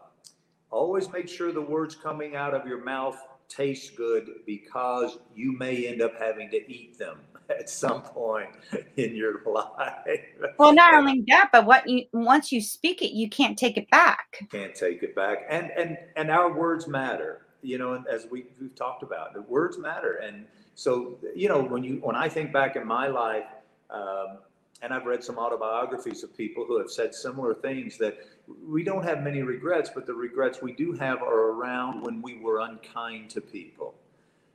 [0.71, 3.19] always make sure the words coming out of your mouth
[3.49, 7.19] taste good because you may end up having to eat them
[7.51, 8.51] at some point
[8.97, 10.21] in your life.
[10.57, 13.91] Well, not only that, but what you once you speak it, you can't take it
[13.91, 14.47] back.
[14.51, 17.47] Can't take it back, and and and our words matter.
[17.63, 20.47] You know, as we, we've talked about, the words matter, and
[20.77, 23.45] so you know when you when I think back in my life.
[23.91, 24.39] Um,
[24.83, 28.19] and I've read some autobiographies of people who have said similar things that
[28.67, 32.39] we don't have many regrets, but the regrets we do have are around when we
[32.39, 33.95] were unkind to people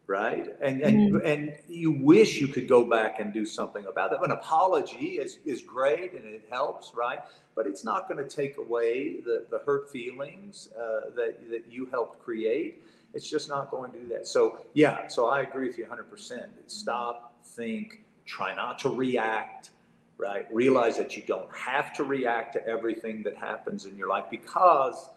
[0.07, 0.55] right?
[0.61, 1.25] And and mm.
[1.25, 4.23] and you wish you could go back and do something about that.
[4.23, 7.19] An apology is is great and it helps, right?
[7.55, 11.87] But it's not going to take away the the hurt feelings uh, that that you
[11.87, 12.83] helped create.
[13.13, 14.27] It's just not going to do that.
[14.27, 16.47] So yeah, so I agree with you 100%.
[16.67, 19.69] Stop, think, try not to react.
[20.17, 20.47] Right?
[20.51, 25.09] Realize that you don't have to react to everything that happens in your life because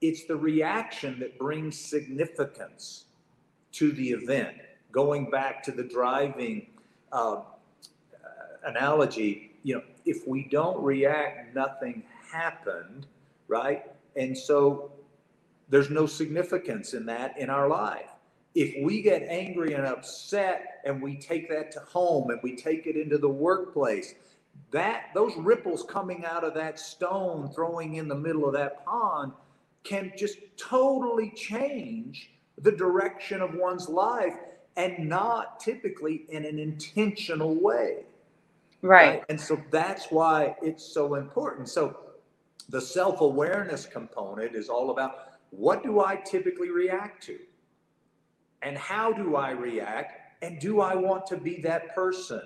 [0.00, 3.04] it's the reaction that brings significance
[3.72, 4.56] to the event.
[4.92, 6.66] Going back to the driving
[7.10, 7.40] uh,
[8.64, 13.06] analogy, you know, if we don't react, nothing happened,
[13.48, 13.84] right?
[14.16, 14.92] And so
[15.68, 18.10] there's no significance in that in our life.
[18.54, 22.86] If we get angry and upset and we take that to home and we take
[22.86, 24.14] it into the workplace,
[24.74, 29.30] that those ripples coming out of that stone throwing in the middle of that pond
[29.84, 34.34] can just totally change the direction of one's life
[34.76, 37.98] and not typically in an intentional way.
[38.82, 39.08] Right.
[39.10, 39.24] right.
[39.28, 41.68] And so that's why it's so important.
[41.68, 41.96] So
[42.68, 47.38] the self awareness component is all about what do I typically react to?
[48.62, 50.42] And how do I react?
[50.42, 52.42] And do I want to be that person?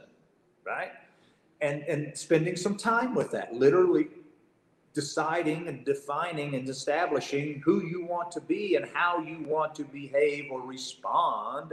[0.66, 0.90] Right.
[1.60, 4.08] And, and spending some time with that, literally
[4.94, 9.84] deciding and defining and establishing who you want to be and how you want to
[9.84, 11.72] behave or respond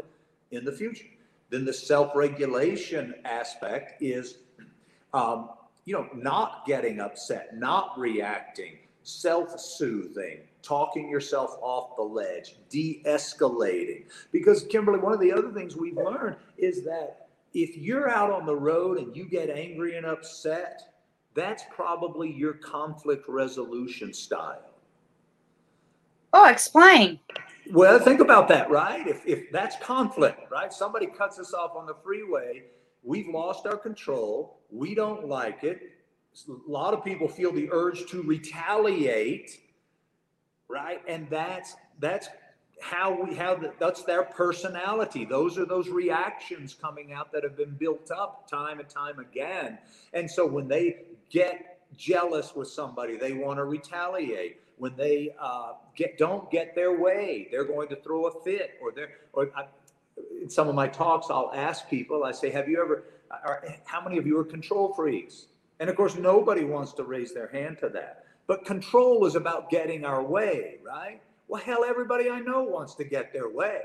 [0.52, 1.06] in the future.
[1.50, 4.38] Then the self-regulation aspect is,
[5.14, 5.50] um,
[5.86, 14.06] you know, not getting upset, not reacting, self-soothing, talking yourself off the ledge, de-escalating.
[14.32, 17.25] Because Kimberly, one of the other things we've learned is that
[17.56, 20.82] if you're out on the road and you get angry and upset,
[21.34, 24.74] that's probably your conflict resolution style.
[26.34, 27.18] Oh, explain.
[27.72, 29.08] Well, think about that, right?
[29.08, 30.72] If, if that's conflict, right?
[30.72, 32.64] Somebody cuts us off on the freeway,
[33.04, 35.92] we've lost our control, we don't like it.
[36.50, 39.62] A lot of people feel the urge to retaliate,
[40.68, 41.02] right?
[41.08, 42.28] And that's that's
[42.82, 45.26] how we have the, that's their personality.
[45.26, 49.78] Those are those reactions coming out that have been built up time and time again.
[50.14, 54.60] And so when they get jealous with somebody they want to retaliate.
[54.78, 58.92] When they uh, get don't get their way they're going to throw a fit or
[58.92, 59.68] they're or I,
[60.42, 63.04] in some of my talks i'll ask people i say have you ever
[63.44, 65.48] or how many of you are control freaks?
[65.80, 68.26] And of course nobody wants to raise their hand to that.
[68.48, 73.04] But control is about getting our way right well, hell, everybody I know wants to
[73.04, 73.82] get their way.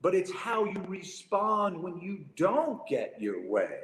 [0.00, 3.80] But it's how you respond when you don't get your way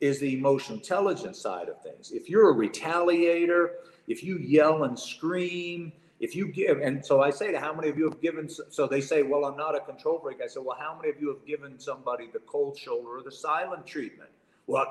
[0.00, 2.12] is the emotional intelligence side of things.
[2.12, 3.70] If you're a retaliator,
[4.08, 7.88] if you yell and scream, if you give, and so I say to how many
[7.88, 10.38] of you have given, so they say, well, I'm not a control freak.
[10.42, 13.32] I say, well, how many of you have given somebody the cold shoulder or the
[13.32, 14.30] silent treatment?
[14.66, 14.86] Well,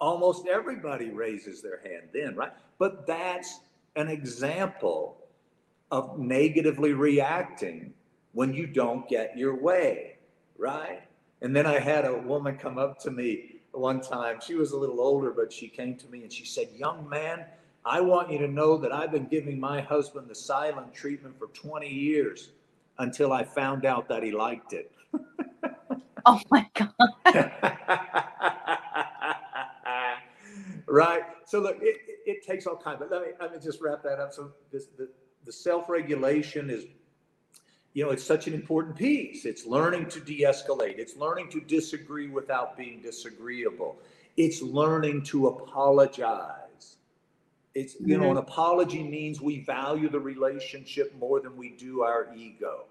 [0.00, 2.52] almost everybody raises their hand then, right?
[2.78, 3.60] But that's
[3.96, 5.17] an example
[5.90, 7.92] of negatively reacting
[8.32, 10.18] when you don't get your way,
[10.56, 11.02] right?
[11.40, 14.38] And then I had a woman come up to me one time.
[14.44, 17.44] She was a little older, but she came to me and she said, Young man,
[17.84, 21.46] I want you to know that I've been giving my husband the silent treatment for
[21.48, 22.50] 20 years
[22.98, 24.90] until I found out that he liked it.
[26.26, 26.92] oh my God.
[30.86, 31.22] right.
[31.46, 34.18] So look, it, it, takes all kinds, but let me, let me just wrap that
[34.18, 34.32] up.
[34.32, 35.08] So this, the,
[35.48, 36.84] the self-regulation is
[37.94, 39.46] you know it's such an important piece.
[39.46, 40.98] It's learning to de-escalate.
[40.98, 43.96] It's learning to disagree without being disagreeable.
[44.36, 46.96] It's learning to apologize.
[47.74, 52.28] It's you know an apology means we value the relationship more than we do our
[52.36, 52.84] ego.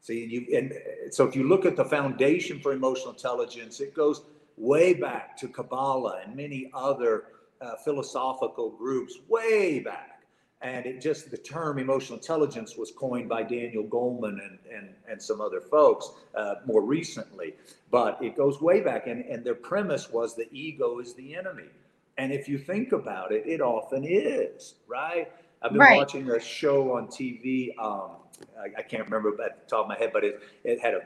[0.00, 0.72] See you and
[1.10, 4.22] so if you look at the foundation for emotional intelligence it goes
[4.56, 7.24] way back to kabbalah and many other
[7.60, 10.17] uh, philosophical groups way back
[10.60, 15.22] and it just, the term emotional intelligence was coined by Daniel Goleman and, and, and
[15.22, 17.54] some other folks uh, more recently.
[17.90, 19.06] But it goes way back.
[19.06, 21.68] And, and their premise was the ego is the enemy.
[22.16, 25.30] And if you think about it, it often is, right?
[25.62, 25.96] I've been right.
[25.96, 28.16] watching a show on TV, um,
[28.58, 31.02] I, I can't remember at the top of my head, but it, it had an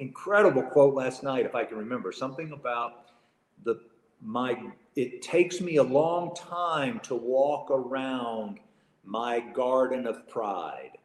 [0.00, 3.10] incredible quote last night, if I can remember, something about
[3.64, 3.80] the,
[4.22, 4.56] my,
[4.96, 8.60] it takes me a long time to walk around
[9.04, 10.98] my garden of pride.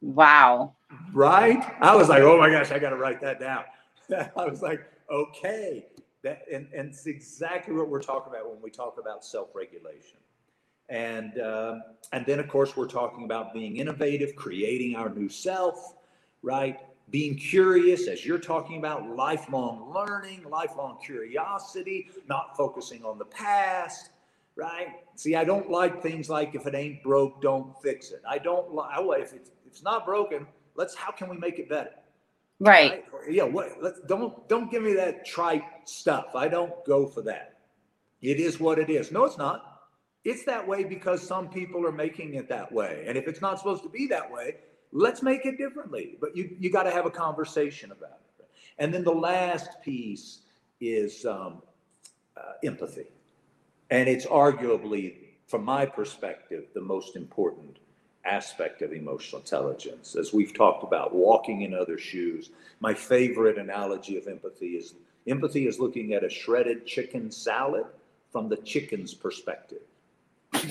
[0.00, 0.74] Wow.
[1.12, 1.62] Right?
[1.80, 3.64] I was like, oh my gosh, I got to write that down.
[4.36, 5.86] I was like, okay.
[6.22, 10.18] That, and, and it's exactly what we're talking about when we talk about self-regulation.
[10.88, 11.78] And, uh,
[12.12, 15.94] and then, of course, we're talking about being innovative, creating our new self,
[16.42, 16.78] right?
[17.10, 24.10] Being curious, as you're talking about, lifelong learning, lifelong curiosity, not focusing on the past,
[24.56, 24.88] right?
[25.14, 28.22] See, I don't like things like if it ain't broke, don't fix it.
[28.28, 28.88] I don't like,
[29.20, 31.90] if it's, if it's not broken, let's, how can we make it better?
[32.60, 33.04] Right.
[33.12, 33.30] right?
[33.30, 33.44] Yeah.
[33.44, 33.82] What?
[33.82, 36.34] Let's don't don't give me that trite stuff.
[36.34, 37.58] I don't go for that.
[38.22, 39.12] It is what it is.
[39.12, 39.82] No, it's not.
[40.24, 43.04] It's that way because some people are making it that way.
[43.06, 44.56] And if it's not supposed to be that way,
[44.94, 46.16] let's make it differently.
[46.20, 48.46] But you you got to have a conversation about it.
[48.78, 50.38] And then the last piece
[50.80, 51.60] is um,
[52.36, 53.06] uh, empathy,
[53.90, 55.16] and it's arguably,
[55.46, 57.78] from my perspective, the most important
[58.24, 60.16] aspect of emotional intelligence.
[60.16, 62.50] As we've talked about, walking in other shoes.
[62.80, 64.94] My favorite analogy of empathy is
[65.26, 67.86] empathy is looking at a shredded chicken salad
[68.32, 69.82] from the chicken's perspective.
[70.52, 70.70] and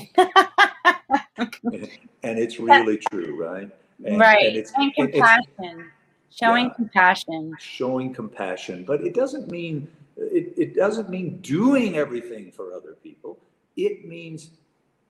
[2.23, 3.69] it's really true, right?
[4.05, 4.47] And, right.
[4.47, 5.43] And, it's, and compassion.
[5.59, 7.55] It's, showing yeah, compassion.
[7.59, 8.83] Showing compassion.
[8.83, 9.87] But it doesn't mean
[10.17, 13.39] it, it doesn't mean doing everything for other people.
[13.75, 14.51] It means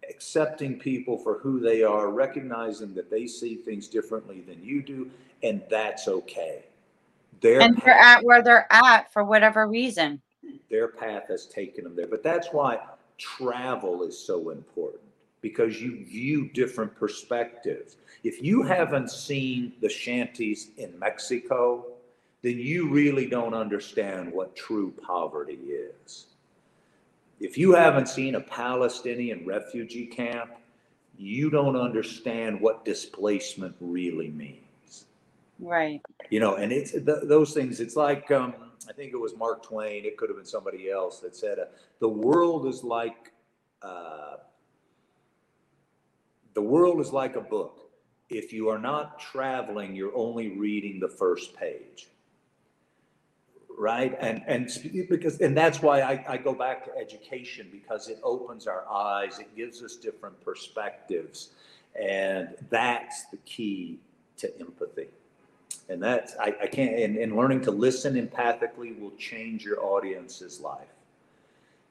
[0.10, 5.10] accepting people for who they are, recognizing that they see things differently than you do,
[5.44, 6.66] and that's okay.
[7.42, 10.22] Their and they're at where they're at for whatever reason.
[10.70, 12.08] Their path has taken them there.
[12.08, 12.80] But that's why
[13.18, 15.03] travel is so important
[15.44, 17.98] because you view different perspectives.
[18.24, 21.86] If you haven't seen the shanties in Mexico,
[22.42, 25.60] then you really don't understand what true poverty
[26.06, 26.28] is.
[27.42, 30.52] If you haven't seen a Palestinian refugee camp,
[31.18, 35.06] you don't understand what displacement really means.
[35.60, 36.02] Right.
[36.30, 37.82] You know, and it's th- those things.
[37.82, 38.54] It's like um,
[38.90, 40.06] I think it was Mark Twain.
[40.06, 41.66] It could have been somebody else that said, uh,
[42.00, 43.32] "The world is like
[43.82, 44.38] uh,
[46.54, 47.80] the world is like a book.
[48.30, 52.08] If you are not traveling, you're only reading the first page."
[53.78, 54.16] right?
[54.20, 54.70] And and
[55.10, 59.40] because and that's why I, I go back to education because it opens our eyes,
[59.40, 61.50] it gives us different perspectives,
[62.00, 64.00] and that's the key
[64.38, 65.08] to empathy.
[65.90, 70.60] And that's I, I can't and, and learning to listen empathically will change your audience's
[70.60, 70.88] life.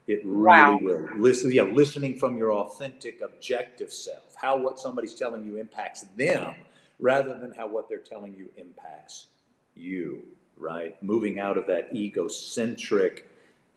[0.08, 0.78] It really wow.
[0.82, 1.08] will.
[1.16, 6.54] Listen, yeah, listening from your authentic, objective self, how what somebody's telling you impacts them
[6.98, 9.28] rather than how what they're telling you impacts
[9.74, 10.22] you
[10.62, 11.02] right?
[11.02, 13.28] Moving out of that egocentric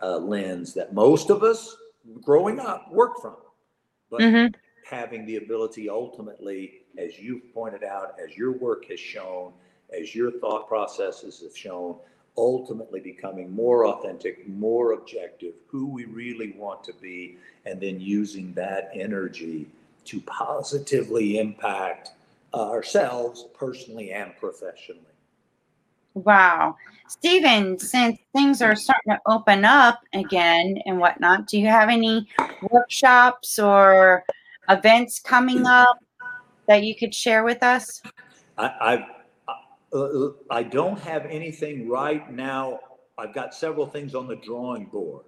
[0.01, 1.75] uh, lens that most of us
[2.21, 3.35] growing up work from,
[4.09, 4.53] but mm-hmm.
[4.87, 9.51] having the ability ultimately, as you've pointed out, as your work has shown,
[9.99, 11.95] as your thought processes have shown,
[12.37, 18.53] ultimately becoming more authentic, more objective, who we really want to be, and then using
[18.53, 19.67] that energy
[20.05, 22.11] to positively impact
[22.53, 25.01] uh, ourselves personally and professionally.
[26.15, 26.77] Wow.
[27.07, 32.27] Stephen, since things are starting to open up again and whatnot, do you have any
[32.71, 34.23] workshops or
[34.69, 35.97] events coming up
[36.67, 38.01] that you could share with us?
[38.57, 39.05] I,
[39.47, 39.55] I,
[39.93, 42.79] uh, I don't have anything right now.
[43.17, 45.25] I've got several things on the drawing board,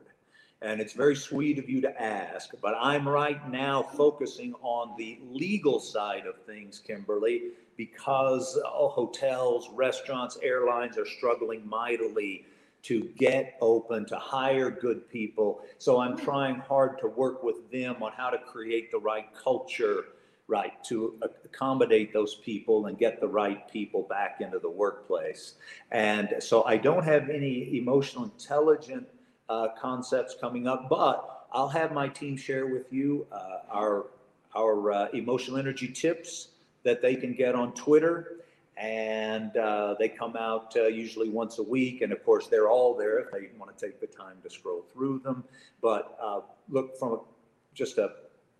[0.62, 5.20] and it's very sweet of you to ask, but I'm right now focusing on the
[5.30, 12.45] legal side of things, Kimberly, because oh, hotels, restaurants, airlines are struggling mightily
[12.84, 15.62] to get open, to hire good people.
[15.78, 20.05] So I'm trying hard to work with them on how to create the right culture,
[20.47, 25.55] right, to accommodate those people and get the right people back into the workplace.
[25.91, 29.08] And so I don't have any emotional intelligent
[29.50, 34.08] uh, concepts coming up, but I'll have my team share with you uh, our
[34.56, 36.50] our uh, emotional energy tips
[36.84, 38.34] that they can get on Twitter.
[38.78, 42.02] And uh, they come out uh, usually once a week.
[42.02, 44.86] And of course, they're all there if they want to take the time to scroll
[44.93, 45.43] through them.
[45.82, 47.20] But uh, look, from a,
[47.74, 48.12] just a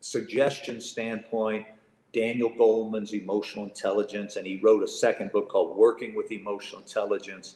[0.02, 1.68] suggestion standpoint,
[2.14, 7.56] Daniel Goleman's Emotional Intelligence, and he wrote a second book called Working with Emotional Intelligence.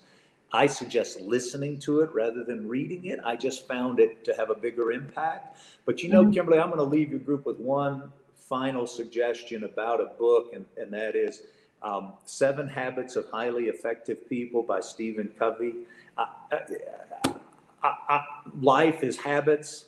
[0.53, 3.19] I suggest listening to it rather than reading it.
[3.23, 5.57] I just found it to have a bigger impact.
[5.85, 6.33] But you know, mm-hmm.
[6.33, 10.65] Kimberly, I'm going to leave your group with one final suggestion about a book, and,
[10.75, 11.43] and that is
[11.81, 15.73] um, Seven Habits of Highly Effective People by Stephen Covey.
[16.17, 16.25] Uh,
[17.83, 18.21] uh, uh,
[18.59, 19.85] life is habits,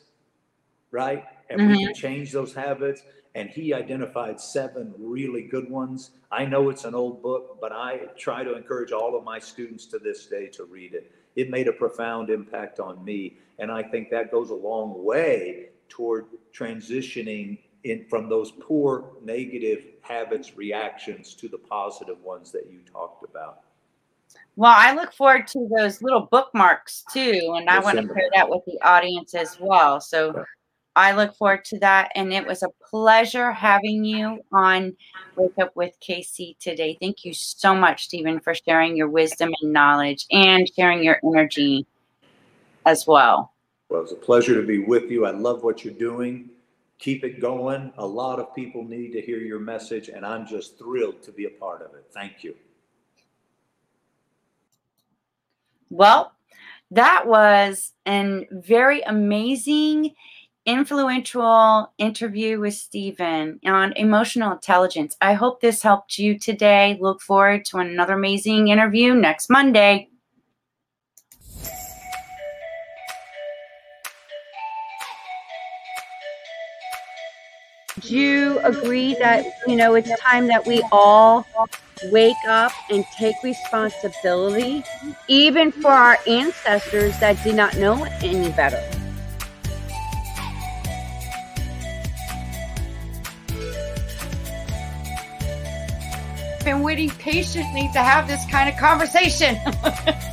[0.91, 1.25] right?
[1.49, 1.71] And mm-hmm.
[1.71, 3.01] we can change those habits.
[3.35, 6.11] And he identified seven really good ones.
[6.31, 9.85] I know it's an old book, but I try to encourage all of my students
[9.87, 11.11] to this day to read it.
[11.35, 13.37] It made a profound impact on me.
[13.57, 19.85] And I think that goes a long way toward transitioning in from those poor negative
[20.01, 23.61] habits reactions to the positive ones that you talked about
[24.55, 28.49] well i look forward to those little bookmarks too and i want to share that
[28.49, 30.43] with the audience as well so
[30.95, 34.95] i look forward to that and it was a pleasure having you on
[35.35, 39.73] wake up with kc today thank you so much stephen for sharing your wisdom and
[39.73, 41.85] knowledge and sharing your energy
[42.85, 43.53] as well
[43.89, 46.49] well it's a pleasure to be with you i love what you're doing
[47.03, 47.91] keep it going.
[47.97, 51.45] A lot of people need to hear your message, and I'm just thrilled to be
[51.45, 52.05] a part of it.
[52.13, 52.55] Thank you.
[55.89, 56.31] Well,
[56.91, 60.15] that was a very amazing,
[60.65, 65.17] influential interview with Stephen on emotional intelligence.
[65.21, 66.97] I hope this helped you today.
[67.01, 70.09] Look forward to another amazing interview next Monday.
[77.99, 81.45] Do you agree that, you know, it's time that we all
[82.11, 84.83] wake up and take responsibility,
[85.27, 88.83] even for our ancestors that did not know any better?
[96.63, 99.57] Been waiting patiently to have this kind of conversation.